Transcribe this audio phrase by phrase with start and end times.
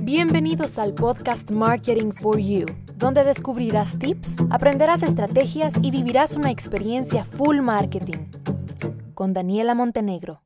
[0.00, 7.24] Bienvenidos al podcast Marketing for You, donde descubrirás tips, aprenderás estrategias y vivirás una experiencia
[7.24, 8.18] full marketing.
[9.14, 10.42] Con Daniela Montenegro.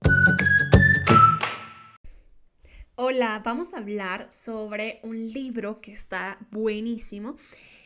[2.96, 7.36] Hola, vamos a hablar sobre un libro que está buenísimo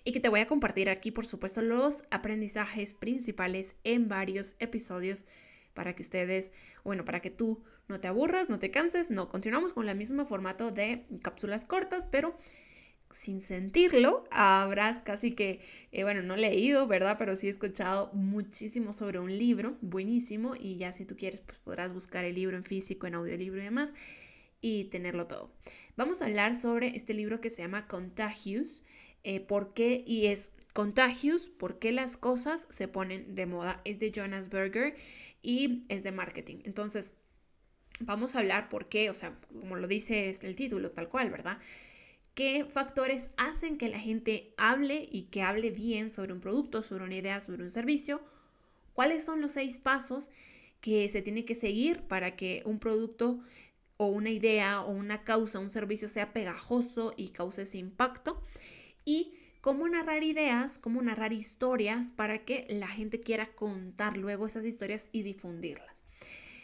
[0.03, 5.27] y que te voy a compartir aquí, por supuesto, los aprendizajes principales en varios episodios
[5.73, 6.53] para que ustedes,
[6.83, 10.25] bueno, para que tú no te aburras, no te canses, no, continuamos con el mismo
[10.25, 12.35] formato de cápsulas cortas, pero
[13.11, 15.61] sin sentirlo, habrás casi que,
[15.91, 17.17] eh, bueno, no leído, ¿verdad?
[17.19, 21.59] Pero sí he escuchado muchísimo sobre un libro, buenísimo, y ya si tú quieres, pues
[21.59, 23.95] podrás buscar el libro en físico, en audiolibro y demás,
[24.61, 25.53] y tenerlo todo.
[25.97, 28.85] Vamos a hablar sobre este libro que se llama Contagious,
[29.25, 30.05] eh, ¿por qué?
[30.07, 33.81] Y es Contagious, ¿por qué las cosas se ponen de moda?
[33.85, 34.95] Es de Jonas Berger
[35.43, 36.59] y es de marketing.
[36.63, 37.15] Entonces,
[38.01, 41.59] vamos a hablar por qué, o sea, como lo dice el título, tal cual, ¿verdad?
[42.35, 47.05] ¿Qué factores hacen que la gente hable y que hable bien sobre un producto, sobre
[47.05, 48.21] una idea, sobre un servicio?
[48.93, 50.31] ¿Cuáles son los seis pasos
[50.81, 53.41] que se tiene que seguir para que un producto
[53.97, 58.43] o una idea o una causa, un servicio sea pegajoso y cause ese impacto?
[59.05, 64.65] Y cómo narrar ideas, cómo narrar historias para que la gente quiera contar luego esas
[64.65, 66.05] historias y difundirlas.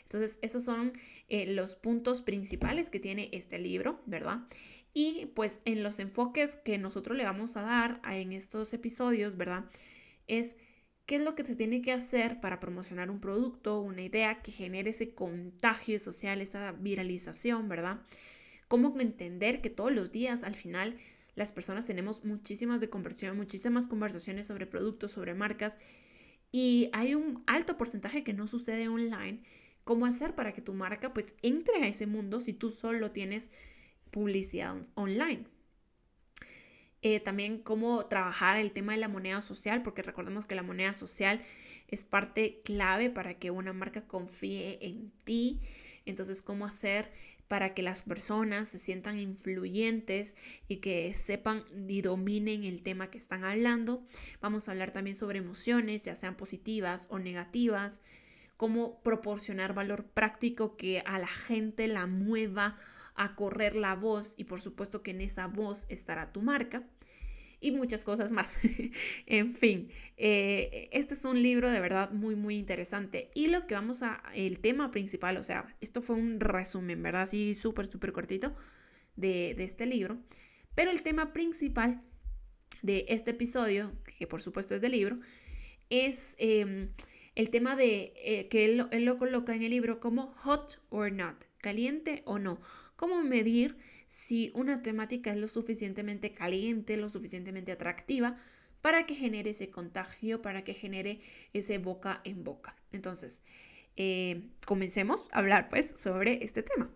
[0.04, 0.92] Entonces, esos son
[1.28, 4.40] eh, los puntos principales que tiene este libro, ¿verdad?
[4.94, 9.64] Y pues en los enfoques que nosotros le vamos a dar en estos episodios, ¿verdad?
[10.26, 10.56] Es
[11.06, 14.52] qué es lo que se tiene que hacer para promocionar un producto, una idea que
[14.52, 18.00] genere ese contagio social, esa viralización, ¿verdad?
[18.68, 20.96] Cómo entender que todos los días al final
[21.36, 22.88] las personas tenemos muchísimas de
[23.34, 25.78] muchísimas conversaciones sobre productos, sobre marcas
[26.50, 29.42] y hay un alto porcentaje que no sucede online.
[29.86, 33.50] ¿Cómo hacer para que tu marca pues entre a ese mundo si tú solo tienes
[34.10, 35.44] publicidad online?
[37.02, 40.92] Eh, también cómo trabajar el tema de la moneda social, porque recordemos que la moneda
[40.92, 41.40] social
[41.86, 45.60] es parte clave para que una marca confíe en ti.
[46.04, 47.12] Entonces, cómo hacer
[47.46, 50.34] para que las personas se sientan influyentes
[50.66, 54.04] y que sepan y dominen el tema que están hablando.
[54.40, 58.02] Vamos a hablar también sobre emociones, ya sean positivas o negativas,
[58.56, 62.76] cómo proporcionar valor práctico que a la gente la mueva
[63.14, 66.84] a correr la voz y por supuesto que en esa voz estará tu marca
[67.60, 68.60] y muchas cosas más.
[69.26, 73.30] en fin, eh, este es un libro de verdad muy, muy interesante.
[73.34, 77.22] Y lo que vamos a, el tema principal, o sea, esto fue un resumen, ¿verdad?
[77.22, 78.54] Así súper, súper cortito
[79.16, 80.18] de, este libro.
[80.74, 82.02] Pero el tema principal
[82.82, 85.18] de este episodio, que por supuesto es del libro,
[85.88, 86.90] es em,
[87.36, 91.12] el tema de eh, que él, él lo coloca en el libro como hot or
[91.12, 92.58] not, caliente o no.
[92.96, 93.76] ¿Cómo medir
[94.08, 98.36] si una temática es lo suficientemente caliente, lo suficientemente atractiva
[98.80, 101.20] para que genere ese contagio, para que genere
[101.52, 102.76] ese boca en boca.
[102.92, 103.42] Entonces,
[103.96, 106.90] eh, comencemos a hablar pues sobre este tema.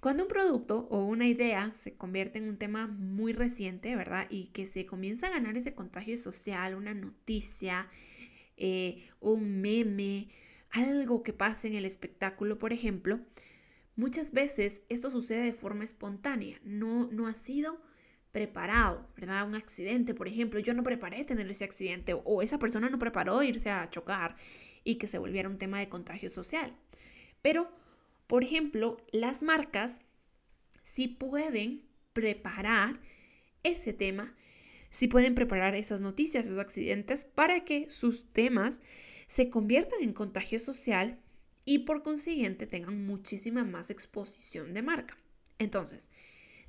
[0.00, 4.26] Cuando un producto o una idea se convierte en un tema muy reciente, ¿verdad?
[4.30, 7.88] Y que se comienza a ganar ese contagio social, una noticia,
[8.58, 10.28] eh, un meme,
[10.70, 13.20] algo que pase en el espectáculo, por ejemplo,
[13.98, 17.80] Muchas veces esto sucede de forma espontánea, no, no ha sido
[18.30, 19.44] preparado, ¿verdad?
[19.44, 23.42] Un accidente, por ejemplo, yo no preparé tener ese accidente o esa persona no preparó
[23.42, 24.36] irse a chocar
[24.84, 26.76] y que se volviera un tema de contagio social.
[27.42, 27.72] Pero,
[28.28, 30.02] por ejemplo, las marcas
[30.84, 31.82] sí pueden
[32.12, 33.00] preparar
[33.64, 34.36] ese tema,
[34.90, 38.82] sí pueden preparar esas noticias, esos accidentes para que sus temas
[39.26, 41.18] se conviertan en contagio social
[41.64, 45.18] y por consiguiente tengan muchísima más exposición de marca.
[45.58, 46.10] Entonces,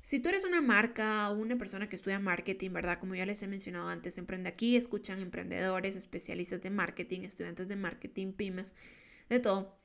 [0.02, 2.98] si tú eres una marca o una persona que estudia marketing, ¿verdad?
[2.98, 7.76] Como ya les he mencionado antes, Emprende aquí, escuchan emprendedores, especialistas de marketing, estudiantes de
[7.76, 8.74] marketing, pymes,
[9.28, 9.78] de todo.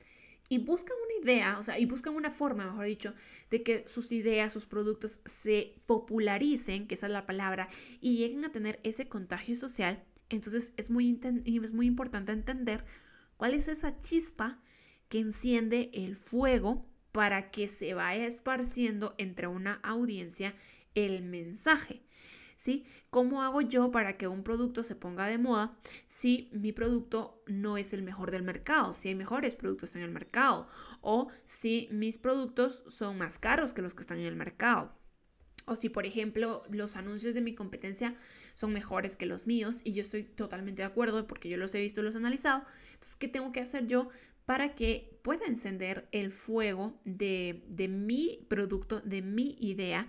[0.48, 3.14] Y buscan una idea, o sea, y buscan una forma, mejor dicho,
[3.50, 7.68] de que sus ideas, sus productos se popularicen, que esa es la palabra,
[8.00, 10.04] y lleguen a tener ese contagio social.
[10.28, 12.84] Entonces es muy, es muy importante entender
[13.36, 14.60] cuál es esa chispa
[15.08, 20.54] que enciende el fuego para que se vaya esparciendo entre una audiencia
[20.94, 22.02] el mensaje.
[22.56, 22.86] ¿Sí?
[23.10, 25.76] ¿Cómo hago yo para que un producto se ponga de moda
[26.06, 28.94] si mi producto no es el mejor del mercado?
[28.94, 30.66] Si hay mejores productos en el mercado
[31.02, 34.96] o si mis productos son más caros que los que están en el mercado.
[35.66, 38.14] O si, por ejemplo, los anuncios de mi competencia
[38.54, 41.80] son mejores que los míos y yo estoy totalmente de acuerdo porque yo los he
[41.80, 42.62] visto y los he analizado.
[42.92, 44.08] Entonces, ¿qué tengo que hacer yo
[44.46, 50.08] para que pueda encender el fuego de, de mi producto, de mi idea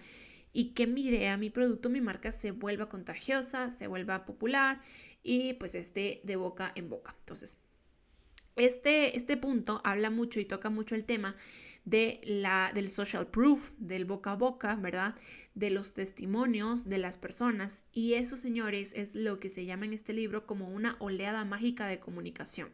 [0.58, 4.82] y que mi idea, mi producto, mi marca se vuelva contagiosa, se vuelva popular
[5.22, 7.16] y pues esté de boca en boca.
[7.20, 7.60] Entonces,
[8.56, 11.36] este, este punto habla mucho y toca mucho el tema
[11.86, 15.14] de la, del social proof, del boca a boca, ¿verdad?
[15.54, 17.84] De los testimonios de las personas.
[17.92, 21.86] Y eso, señores, es lo que se llama en este libro como una oleada mágica
[21.86, 22.72] de comunicación.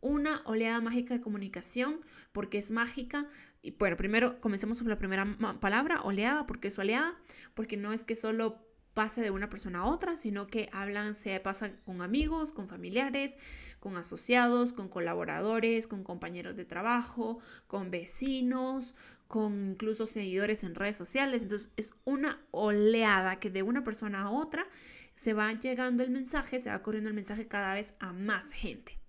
[0.00, 2.00] Una oleada mágica de comunicación,
[2.32, 3.28] porque es mágica.
[3.62, 5.26] Y bueno, primero comencemos con la primera
[5.60, 7.14] palabra, oleada, porque es oleada,
[7.54, 11.38] porque no es que solo pase de una persona a otra, sino que hablan, se
[11.40, 13.38] pasa con amigos, con familiares,
[13.78, 18.94] con asociados, con colaboradores, con compañeros de trabajo, con vecinos,
[19.28, 21.44] con incluso seguidores en redes sociales.
[21.44, 24.66] Entonces es una oleada que de una persona a otra
[25.14, 28.99] se va llegando el mensaje, se va corriendo el mensaje cada vez a más gente.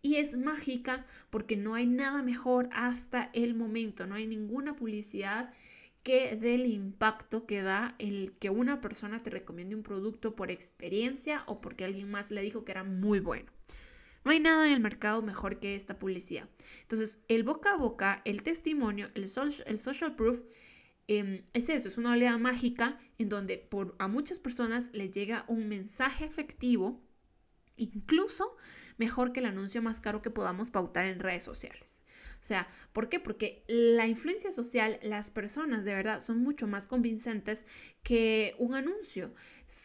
[0.00, 5.52] Y es mágica porque no hay nada mejor hasta el momento, no hay ninguna publicidad
[6.02, 11.42] que del impacto que da el que una persona te recomiende un producto por experiencia
[11.46, 13.50] o porque alguien más le dijo que era muy bueno.
[14.24, 16.48] No hay nada en el mercado mejor que esta publicidad.
[16.82, 19.24] Entonces, el boca a boca, el testimonio, el,
[19.66, 20.42] el social proof,
[21.06, 25.44] em, es eso, es una oleada mágica en donde por, a muchas personas les llega
[25.48, 27.00] un mensaje efectivo
[27.78, 28.56] incluso
[28.96, 32.02] mejor que el anuncio más caro que podamos pautar en redes sociales.
[32.34, 33.20] O sea, ¿por qué?
[33.20, 37.66] Porque la influencia social, las personas de verdad son mucho más convincentes
[38.02, 39.32] que un anuncio.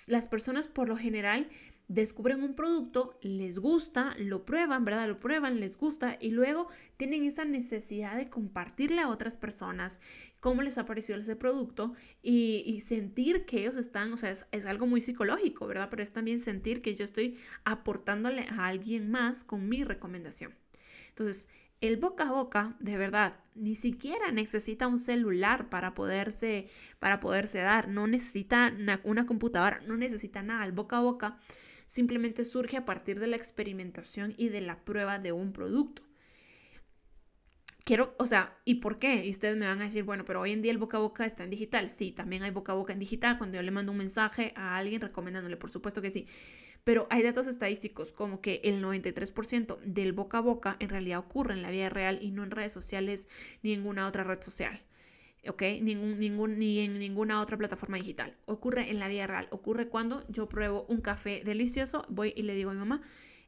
[0.08, 1.50] Las personas por lo general
[1.88, 5.08] descubren un producto, les gusta, lo prueban, ¿verdad?
[5.08, 10.02] Lo prueban, les gusta y luego tienen esa necesidad de compartirle a otras personas
[10.40, 14.66] cómo les ha parecido ese producto y, sentir que ellos están, o sea, es, es,
[14.66, 15.88] algo muy psicológico, ¿verdad?
[15.90, 20.54] Pero es también sentir que yo estoy aportándole a alguien más con mi recomendación.
[21.10, 21.48] Entonces,
[21.84, 26.70] el boca a boca, de verdad, ni siquiera necesita un celular para poderse,
[27.00, 30.66] para poderse dar, no necesita una, una computadora, no necesita nada.
[30.66, 31.38] El boca a boca
[31.86, 36.04] simplemente surge a partir de la experimentación y de la prueba de un producto.
[37.86, 39.26] Quiero, o sea, ¿y por qué?
[39.26, 41.26] Y ustedes me van a decir, bueno, pero hoy en día el boca a boca
[41.26, 41.90] está en digital.
[41.90, 43.38] Sí, también hay boca a boca en digital.
[43.38, 46.26] Cuando yo le mando un mensaje a alguien recomendándole, por supuesto que sí.
[46.86, 51.54] Pero hay datos estadísticos como que el 93% del boca a boca en realidad ocurre
[51.54, 53.28] en la vida real y no en redes sociales
[53.64, 54.82] ni en ninguna otra red social.
[55.48, 55.62] ¿Ok?
[55.82, 58.36] Ningún, ningún, ni en ninguna otra plataforma digital.
[58.46, 59.48] Ocurre en la vida real.
[59.52, 63.02] Ocurre cuando yo pruebo un café delicioso, voy y le digo a mi mamá,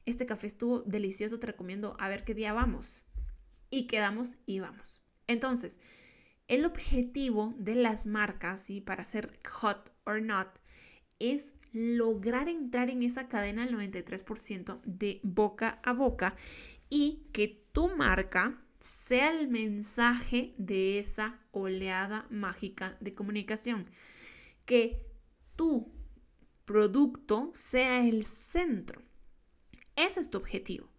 [0.06, 3.06] este café estuvo delicioso, te recomiendo a ver qué día vamos.
[3.70, 5.02] Y quedamos y vamos.
[5.28, 5.80] Entonces,
[6.48, 10.60] el objetivo de las marcas, y para ser hot or not,
[11.18, 16.36] es lograr entrar en esa cadena del 93% de boca a boca
[16.90, 23.88] y que tu marca sea el mensaje de esa oleada mágica de comunicación.
[24.66, 25.06] Que
[25.56, 25.92] tu
[26.66, 29.02] producto sea el centro.
[29.96, 30.90] Ese es tu objetivo.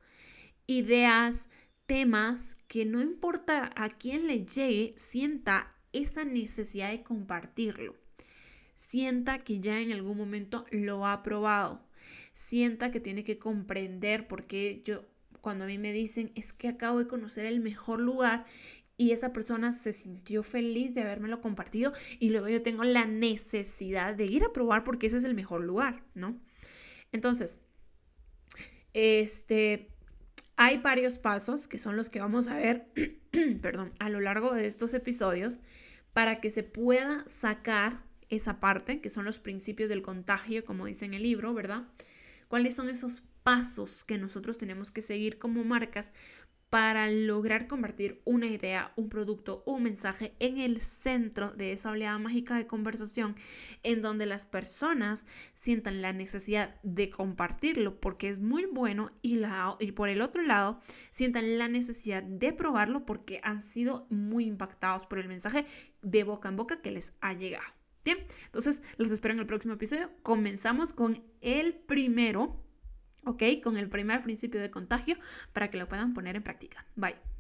[0.67, 1.49] Ideas,
[1.87, 7.97] temas que no importa a quién le llegue, sienta esa necesidad de compartirlo.
[8.75, 11.87] Sienta que ya en algún momento lo ha probado.
[12.33, 15.05] Sienta que tiene que comprender por qué yo
[15.47, 18.47] cuando a mí me dicen es que acabo de conocer el mejor lugar
[18.97, 24.17] y esa persona se sintió feliz de habérmelo compartido y luego yo tengo la necesidad
[24.17, 26.37] de ir a probar porque ese es el mejor lugar, ¿no?
[27.13, 27.61] Entonces,
[28.93, 29.89] este,
[30.57, 32.91] hay varios pasos que son los que vamos a ver,
[33.63, 35.63] perdón, a lo largo de estos episodios
[36.13, 41.05] para que se pueda sacar esa parte, que son los principios del contagio, como dice
[41.05, 41.85] en el libro, ¿verdad?
[42.49, 46.13] ¿Cuáles son esos pasos que nosotros tenemos que seguir como marcas
[46.69, 52.19] para lograr convertir una idea, un producto, un mensaje en el centro de esa oleada
[52.19, 53.37] mágica de conversación
[53.85, 59.41] en donde las personas sientan la necesidad de compartirlo porque es muy bueno y,
[59.79, 60.81] y por el otro lado
[61.13, 65.67] sientan la necesidad de probarlo porque han sido muy impactados por el mensaje
[66.03, 67.69] de boca en boca que les ha llegado.
[68.05, 70.11] Bien, entonces los espero en el próximo episodio.
[70.25, 72.66] Comenzamos con el primero
[73.27, 73.43] ¿ok?
[73.63, 75.17] Con el primer principio de contagio
[75.53, 76.87] para que lo puedan poner en práctica.
[76.95, 77.36] Bye.